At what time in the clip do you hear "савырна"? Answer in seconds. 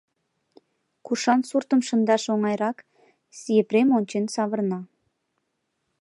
4.33-4.79